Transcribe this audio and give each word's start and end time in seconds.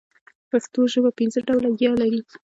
پښتو 0.51 0.81
ژبه 0.93 1.11
پنځه 1.19 1.39
ډوله 1.47 1.69
ي 1.83 1.85
لري. 2.01 2.21